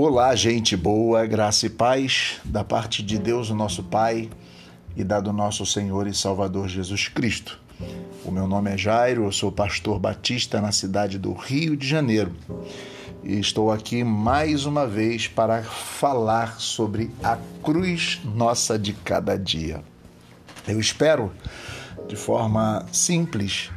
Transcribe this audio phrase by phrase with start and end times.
[0.00, 4.30] Olá, gente boa, graça e paz da parte de Deus, o nosso Pai,
[4.96, 7.58] e da do nosso Senhor e Salvador Jesus Cristo.
[8.24, 12.32] O meu nome é Jairo, eu sou pastor batista na cidade do Rio de Janeiro.
[13.24, 19.82] E estou aqui mais uma vez para falar sobre a cruz nossa de cada dia.
[20.68, 21.32] Eu espero,
[22.06, 23.68] de forma simples,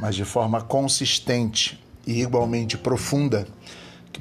[0.00, 3.46] mas de forma consistente e igualmente profunda,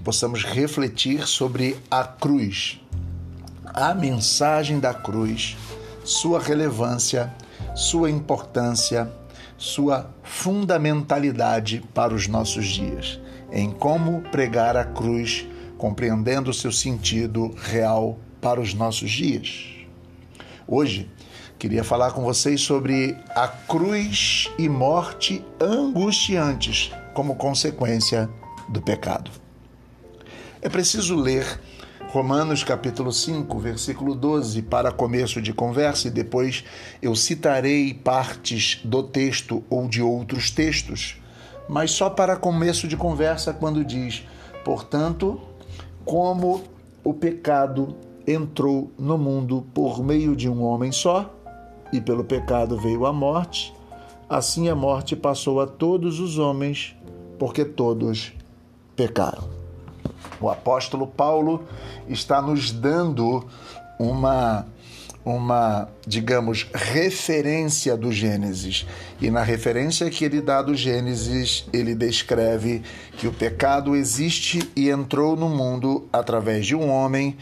[0.07, 2.79] possamos refletir sobre a cruz,
[3.66, 5.57] a mensagem da cruz,
[6.05, 7.35] sua relevância,
[7.75, 9.11] sua importância,
[9.57, 13.20] sua fundamentalidade para os nossos dias,
[13.52, 15.45] em como pregar a cruz,
[15.77, 19.66] compreendendo seu sentido real para os nossos dias.
[20.66, 21.11] Hoje,
[21.59, 28.30] queria falar com vocês sobre a cruz e morte angustiantes como consequência
[28.69, 29.47] do pecado.
[30.59, 31.59] É preciso ler
[32.09, 36.64] Romanos capítulo 5, versículo 12, para começo de conversa, e depois
[36.99, 41.22] eu citarei partes do texto ou de outros textos,
[41.69, 44.23] mas só para começo de conversa, quando diz:
[44.64, 45.39] Portanto,
[46.03, 46.64] como
[47.03, 51.31] o pecado entrou no mundo por meio de um homem só,
[51.94, 53.73] e pelo pecado veio a morte,
[54.27, 56.95] assim a morte passou a todos os homens,
[57.38, 58.33] porque todos
[58.95, 59.56] pecaram.
[60.39, 61.67] O apóstolo Paulo
[62.07, 63.45] está nos dando
[63.99, 64.66] uma
[65.27, 68.88] uma, digamos, referência do Gênesis.
[69.19, 72.81] E na referência que ele dá do Gênesis, ele descreve
[73.17, 77.35] que o pecado existe e entrou no mundo através de um homem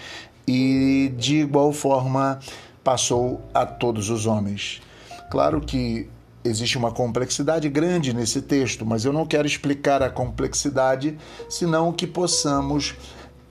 [0.48, 2.40] e de igual forma
[2.84, 4.82] passou a todos os homens.
[5.30, 6.10] Claro que
[6.46, 11.18] existe uma complexidade grande nesse texto, mas eu não quero explicar a complexidade,
[11.50, 12.96] senão que possamos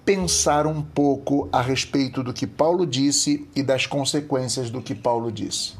[0.04, 5.32] pensar um pouco a respeito do que Paulo disse e das consequências do que Paulo
[5.32, 5.74] disse.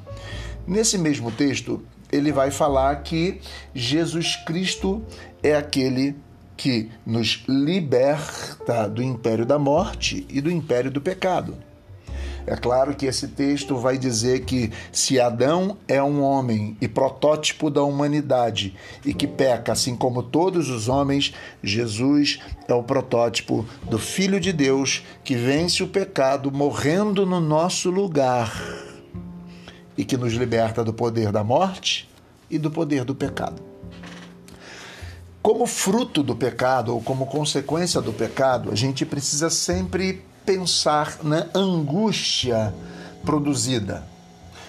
[0.67, 3.41] Nesse mesmo texto, ele vai falar que
[3.75, 5.03] Jesus Cristo
[5.43, 6.17] é aquele
[6.57, 11.57] que nos liberta do império da morte e do império do pecado.
[12.47, 17.71] É claro que esse texto vai dizer que se Adão é um homem e protótipo
[17.71, 23.99] da humanidade e que peca assim como todos os homens, Jesus é o protótipo do
[23.99, 28.53] Filho de Deus que vence o pecado morrendo no nosso lugar
[29.97, 32.11] e que nos liberta do poder da morte
[32.51, 33.63] e do poder do pecado.
[35.41, 41.47] Como fruto do pecado ou como consequência do pecado, a gente precisa sempre pensar na
[41.55, 42.75] angústia
[43.25, 44.05] produzida.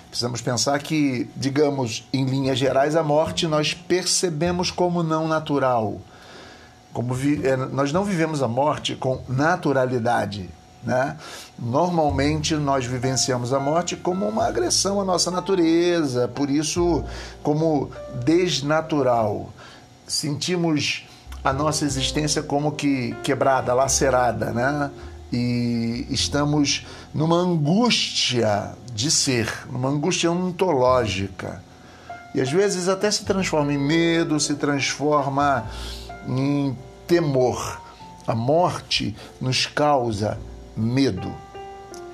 [0.10, 6.00] Precisamos pensar que, digamos, em linhas gerais, a morte nós percebemos como não natural.
[6.94, 10.50] Como vi, é, nós não vivemos a morte com naturalidade.
[10.82, 11.18] Né?
[11.60, 17.04] Normalmente nós vivenciamos a morte como uma agressão à nossa natureza, por isso,
[17.44, 17.92] como
[18.24, 19.50] desnatural.
[20.08, 21.06] Sentimos
[21.44, 24.90] a nossa existência como que quebrada, lacerada, né?
[25.32, 31.64] E estamos numa angústia de ser, numa angústia ontológica.
[32.34, 35.70] E às vezes até se transforma em medo, se transforma
[36.28, 36.78] em
[37.08, 37.82] temor.
[38.28, 40.38] A morte nos causa
[40.76, 41.34] medo.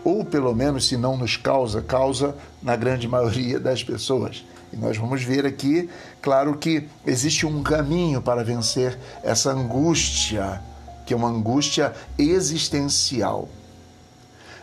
[0.04, 4.44] Ou pelo menos, se não nos causa, causa na grande maioria das pessoas.
[4.74, 5.90] E nós vamos ver aqui,
[6.22, 10.62] claro que existe um caminho para vencer essa angústia
[11.06, 13.50] que é uma angústia existencial.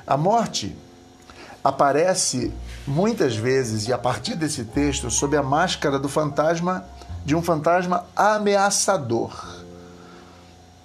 [0.06, 0.74] A morte
[1.62, 2.52] aparece
[2.86, 6.84] muitas vezes, e a partir desse texto, sob a máscara do fantasma,
[7.24, 9.58] de um fantasma ameaçador.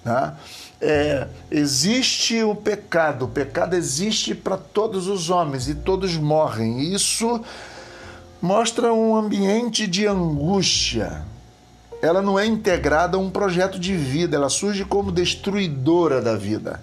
[0.03, 0.33] Né?
[0.81, 6.93] É, existe o pecado, o pecado existe para todos os homens e todos morrem.
[6.93, 7.41] Isso
[8.41, 11.23] mostra um ambiente de angústia,
[12.03, 16.81] ela não é integrada a um projeto de vida, ela surge como destruidora da vida,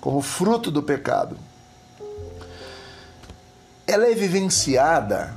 [0.00, 1.36] como fruto do pecado.
[3.86, 5.36] Ela é vivenciada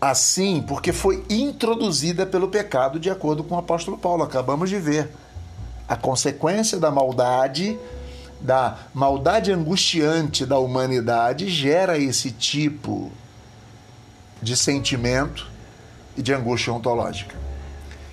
[0.00, 5.08] assim porque foi introduzida pelo pecado, de acordo com o apóstolo Paulo, acabamos de ver.
[5.86, 7.78] A consequência da maldade,
[8.40, 13.12] da maldade angustiante da humanidade, gera esse tipo
[14.42, 15.48] de sentimento
[16.16, 17.51] e de angústia ontológica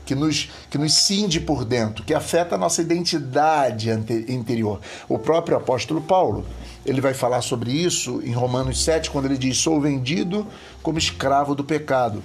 [0.09, 3.91] que nos, que nos cinde por dentro, que afeta a nossa identidade
[4.27, 4.81] interior.
[5.07, 6.47] O próprio apóstolo Paulo,
[6.83, 10.47] ele vai falar sobre isso em Romanos 7, quando ele diz: Sou vendido
[10.81, 12.23] como escravo do pecado.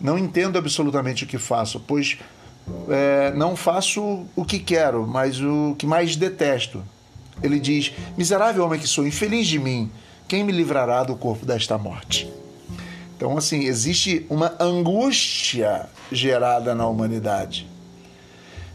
[0.00, 2.16] Não entendo absolutamente o que faço, pois
[2.88, 6.80] é, não faço o que quero, mas o que mais detesto.
[7.42, 9.90] Ele diz: Miserável homem que sou, infeliz de mim,
[10.28, 12.39] quem me livrará do corpo desta morte?
[13.20, 17.68] Então, assim, existe uma angústia gerada na humanidade.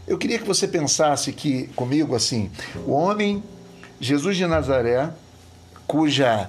[0.06, 2.48] Eu queria que você pensasse que comigo assim,
[2.86, 3.42] o homem
[4.00, 5.10] Jesus de Nazaré,
[5.84, 6.48] cuja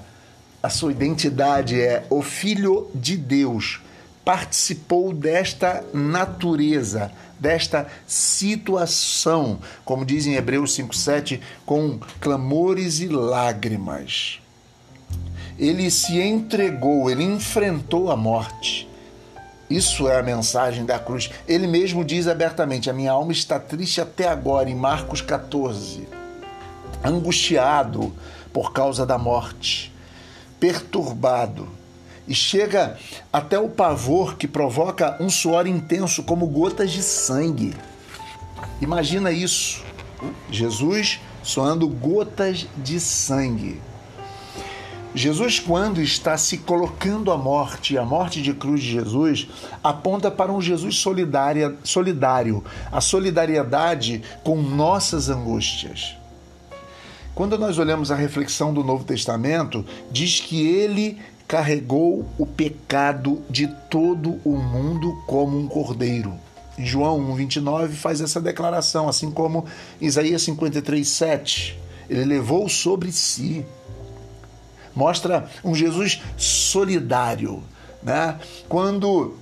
[0.62, 3.82] a sua identidade é o filho de Deus,
[4.24, 14.40] participou desta natureza, desta situação, como diz em Hebreus 5:7, com clamores e lágrimas.
[15.58, 18.88] Ele se entregou, ele enfrentou a morte.
[19.70, 21.30] Isso é a mensagem da cruz.
[21.48, 26.08] Ele mesmo diz abertamente: A minha alma está triste até agora, em Marcos 14.
[27.04, 28.14] Angustiado
[28.54, 29.94] por causa da morte,
[30.60, 31.68] perturbado.
[32.28, 32.98] E chega
[33.32, 37.74] até o pavor que provoca um suor intenso, como gotas de sangue.
[38.82, 39.84] Imagina isso.
[40.50, 43.82] Jesus soando gotas de sangue.
[45.18, 49.48] Jesus, quando está se colocando à morte, a morte de cruz de Jesus,
[49.84, 56.16] aponta para um Jesus solidário, a solidariedade com nossas angústias.
[57.34, 63.68] Quando nós olhamos a reflexão do Novo Testamento, diz que ele carregou o pecado de
[63.90, 66.34] todo o mundo como um cordeiro.
[66.78, 69.66] Em João 1,29 faz essa declaração, assim como
[70.02, 71.80] Isaías 53, 7.
[72.10, 73.66] Ele levou sobre si
[74.98, 77.64] mostra um Jesus solidário,
[78.02, 78.40] né?
[78.68, 79.38] Quando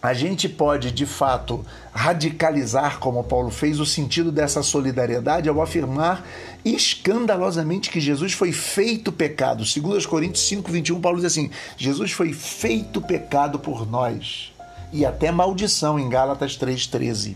[0.00, 6.24] a gente pode, de fato, radicalizar, como Paulo fez, o sentido dessa solidariedade ao afirmar
[6.64, 9.64] escandalosamente que Jesus foi feito pecado.
[9.64, 14.52] 2 Coríntios 5, 21, Paulo diz assim: Jesus foi feito pecado por nós.
[14.92, 17.34] E até maldição em Gálatas 3,13.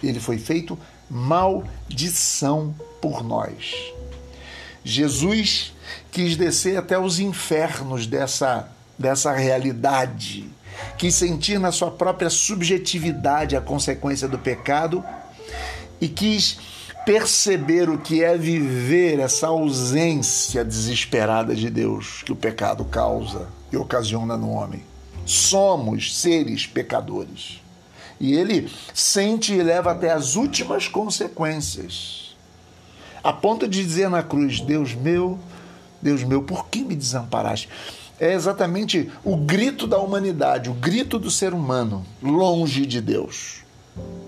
[0.00, 0.78] Ele foi feito
[1.10, 2.72] maldição
[3.02, 3.74] por nós.
[4.88, 5.74] Jesus
[6.10, 10.48] quis descer até os infernos dessa, dessa realidade,
[10.96, 15.04] quis sentir na sua própria subjetividade a consequência do pecado
[16.00, 16.58] e quis
[17.04, 23.76] perceber o que é viver essa ausência desesperada de Deus que o pecado causa e
[23.76, 24.82] ocasiona no homem.
[25.26, 27.60] Somos seres pecadores.
[28.18, 32.27] E ele sente e leva até as últimas consequências.
[33.22, 35.38] A ponto de dizer na cruz: Deus meu,
[36.00, 37.68] Deus meu, por que me desamparaste?
[38.20, 43.58] É exatamente o grito da humanidade, o grito do ser humano, longe de Deus.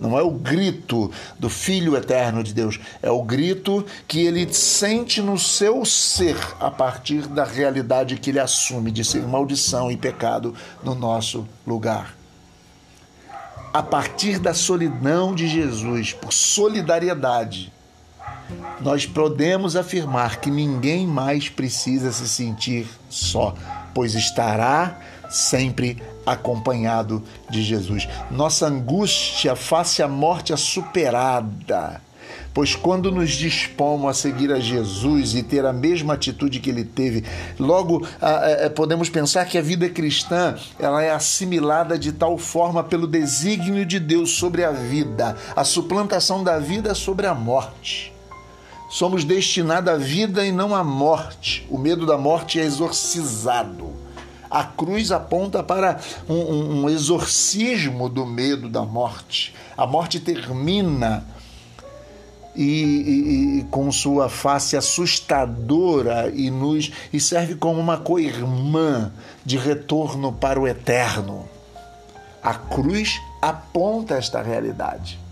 [0.00, 5.20] Não é o grito do Filho eterno de Deus, é o grito que ele sente
[5.20, 10.54] no seu ser a partir da realidade que ele assume de ser maldição e pecado
[10.82, 12.16] no nosso lugar.
[13.72, 17.72] A partir da solidão de Jesus, por solidariedade,
[18.80, 23.54] nós podemos afirmar que ninguém mais precisa se sentir só,
[23.94, 24.98] pois estará
[25.28, 28.08] sempre acompanhado de Jesus.
[28.30, 32.00] Nossa angústia face à morte é superada.
[32.52, 36.84] Pois quando nos dispomos a seguir a Jesus e ter a mesma atitude que ele
[36.84, 37.24] teve,
[37.58, 38.06] logo
[38.74, 44.00] podemos pensar que a vida cristã ela é assimilada de tal forma pelo desígnio de
[44.00, 48.12] Deus sobre a vida, a suplantação da vida sobre a morte.
[48.90, 51.64] Somos destinados à vida e não à morte.
[51.70, 53.92] O medo da morte é exorcizado.
[54.50, 59.54] A cruz aponta para um, um, um exorcismo do medo da morte.
[59.76, 61.24] A morte termina
[62.56, 69.12] e, e, e, com sua face assustadora e nos e serve como uma co-irmã
[69.44, 71.48] de retorno para o eterno.
[72.42, 75.29] A cruz aponta esta realidade.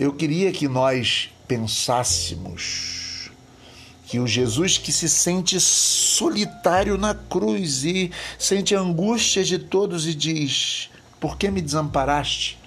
[0.00, 3.30] Eu queria que nós pensássemos
[4.06, 10.06] que o Jesus que se sente solitário na cruz e sente a angústia de todos
[10.06, 10.88] e diz:
[11.20, 12.58] Por que me desamparaste?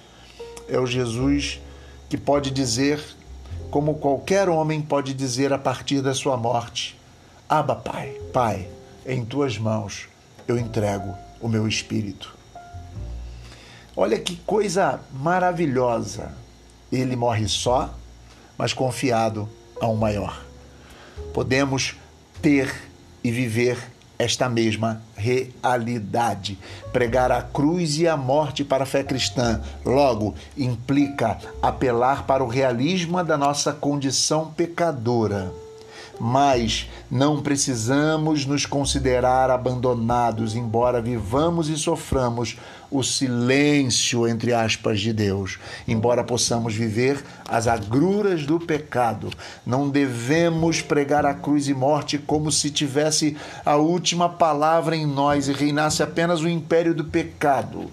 [0.70, 1.60] É o Jesus
[2.08, 3.04] que pode dizer,
[3.72, 6.96] como qualquer homem pode dizer a partir da sua morte:
[7.50, 8.70] Aba, Pai, Pai,
[9.08, 10.08] em tuas mãos
[10.48, 12.38] eu entrego o meu espírito.
[13.96, 16.43] Olha que coisa maravilhosa
[16.98, 17.94] ele morre só,
[18.58, 19.50] mas confiado
[19.82, 20.44] a um maior.
[21.34, 21.96] Podemos
[22.42, 22.74] ter
[23.24, 23.78] e viver
[24.18, 26.58] esta mesma realidade.
[26.92, 32.48] Pregar a cruz e a morte para a fé cristã, logo, implica apelar para o
[32.48, 35.63] realismo da nossa condição pecadora.
[36.20, 42.58] Mas não precisamos nos considerar abandonados, embora vivamos e soframos
[42.90, 45.58] o silêncio, entre aspas, de Deus.
[45.88, 49.32] Embora possamos viver as agruras do pecado,
[49.66, 55.48] não devemos pregar a cruz e morte como se tivesse a última palavra em nós
[55.48, 57.90] e reinasse apenas o império do pecado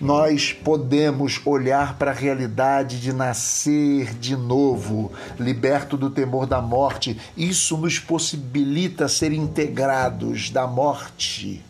[0.00, 7.18] nós podemos olhar para a realidade de nascer de novo, liberto do temor da morte.
[7.36, 11.64] Isso nos possibilita ser integrados da morte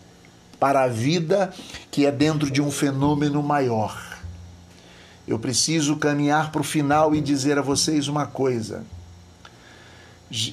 [0.58, 1.52] para a vida
[1.90, 4.16] que é dentro de um fenômeno maior.
[5.26, 8.84] Eu preciso caminhar para o final e dizer a vocês uma coisa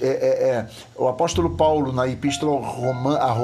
[0.02, 2.64] é, é, é, o apóstolo Paulo, na epístola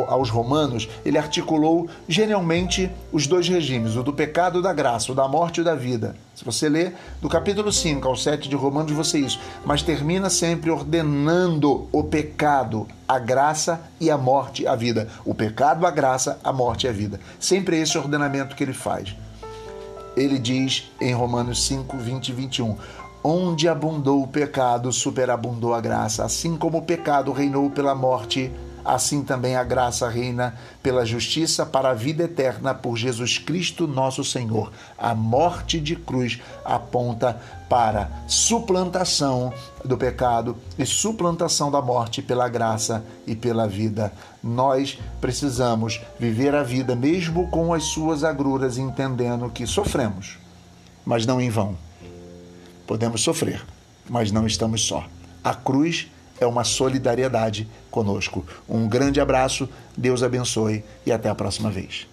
[0.07, 5.15] aos Romanos, ele articulou genialmente os dois regimes, o do pecado e da graça, o
[5.15, 6.15] da morte e da vida.
[6.35, 9.39] Se você ler do capítulo 5 ao 7 de Romanos, você isso.
[9.65, 15.07] Mas termina sempre ordenando o pecado, a graça e a morte, a vida.
[15.25, 17.19] O pecado, a graça, a morte e a vida.
[17.39, 19.15] Sempre esse ordenamento que ele faz.
[20.15, 22.77] Ele diz em Romanos 5, 20 e 21
[23.23, 26.23] Onde abundou o pecado, superabundou a graça.
[26.23, 28.49] Assim como o pecado reinou pela morte,
[28.83, 34.23] assim também a graça reina pela justiça para a vida eterna por Jesus Cristo, nosso
[34.23, 34.71] Senhor.
[34.97, 43.03] A morte de cruz aponta para suplantação do pecado e suplantação da morte pela graça
[43.27, 44.13] e pela vida.
[44.41, 50.37] Nós precisamos viver a vida mesmo com as suas agruras, entendendo que sofremos,
[51.05, 51.88] mas não em vão
[52.89, 53.63] Podemos sofrer,
[54.09, 55.07] mas não estamos só.
[55.43, 56.07] A cruz
[56.39, 58.43] é uma solidariedade conosco.
[58.67, 62.07] Um grande abraço, Deus abençoe e até a próxima vez.